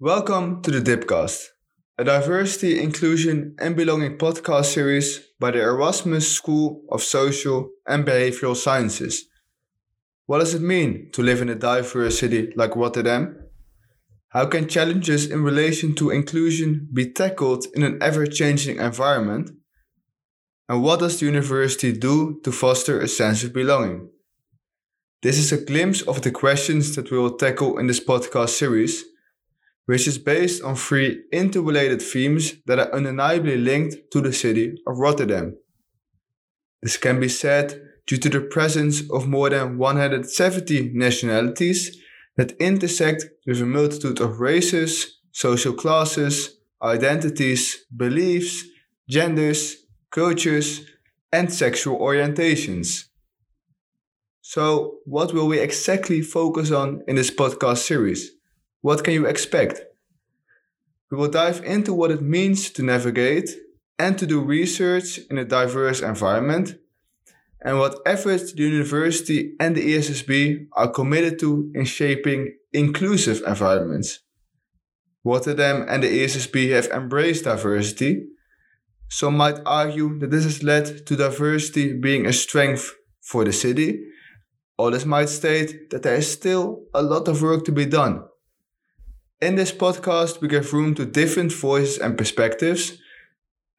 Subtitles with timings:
[0.00, 1.48] Welcome to the Dipcast,
[1.98, 8.54] a diversity, inclusion, and belonging podcast series by the Erasmus School of Social and Behavioral
[8.54, 9.24] Sciences.
[10.26, 13.40] What does it mean to live in a diverse city like Rotterdam?
[14.28, 19.50] How can challenges in relation to inclusion be tackled in an ever changing environment?
[20.68, 24.10] And what does the university do to foster a sense of belonging?
[25.22, 29.04] This is a glimpse of the questions that we will tackle in this podcast series
[29.88, 34.98] which is based on three interrelated themes that are undeniably linked to the city of
[34.98, 35.56] Rotterdam.
[36.82, 41.96] This can be said due to the presence of more than 170 nationalities
[42.36, 48.64] that intersect with a multitude of races, social classes, identities, beliefs,
[49.08, 50.82] genders, cultures,
[51.32, 53.04] and sexual orientations.
[54.42, 58.37] So, what will we exactly focus on in this podcast series?
[58.80, 59.80] What can you expect?
[61.10, 63.50] We will dive into what it means to navigate
[63.98, 66.78] and to do research in a diverse environment,
[67.60, 74.20] and what efforts the university and the ESSB are committed to in shaping inclusive environments.
[75.24, 78.26] Rotterdam and the ESSB have embraced diversity.
[79.08, 84.04] Some might argue that this has led to diversity being a strength for the city.
[84.78, 88.22] Others might state that there is still a lot of work to be done
[89.40, 92.98] in this podcast, we give room to different voices and perspectives.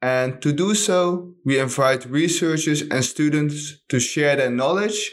[0.02, 5.10] And to do so, we invite researchers and students to share their knowledge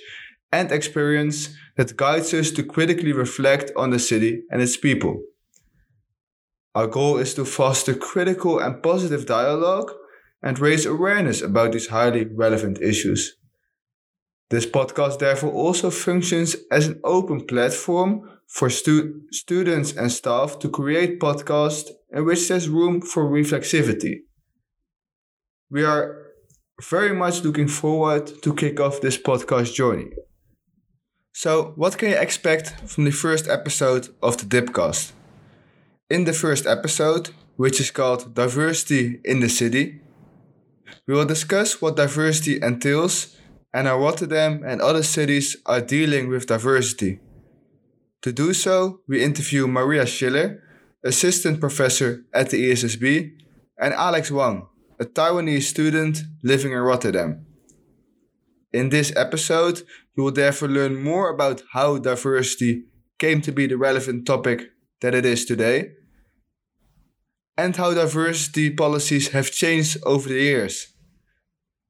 [0.51, 5.21] and experience that guides us to critically reflect on the city and its people.
[6.73, 9.91] Our goal is to foster critical and positive dialogue
[10.41, 13.35] and raise awareness about these highly relevant issues.
[14.49, 20.69] This podcast therefore also functions as an open platform for stu- students and staff to
[20.69, 24.19] create podcasts in which there's room for reflexivity.
[25.69, 26.27] We are
[26.81, 30.11] very much looking forward to kick off this podcast journey.
[31.33, 35.11] So, what can you expect from the first episode of the Dipcast?
[36.09, 40.01] In the first episode, which is called Diversity in the City,
[41.05, 43.35] we will discuss what diversity entails
[43.77, 47.19] and how Rotterdam and other cities are dealing with diversity.
[48.23, 50.63] To do so, we interview Maria Schiller,
[51.03, 53.33] assistant professor at the ESSB,
[53.79, 54.67] and Alex Wang,
[54.99, 57.45] a Taiwanese student living in Rotterdam.
[58.73, 59.83] In this episode,
[60.15, 62.85] you will therefore learn more about how diversity
[63.19, 64.71] came to be the relevant topic
[65.01, 65.91] that it is today,
[67.55, 70.93] and how diversity policies have changed over the years.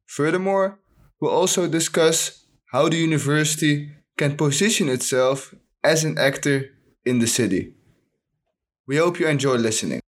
[0.05, 0.81] Furthermore,
[1.19, 6.69] we'll also discuss how the university can position itself as an actor
[7.05, 7.73] in the city.
[8.87, 10.01] We hope you enjoy listening.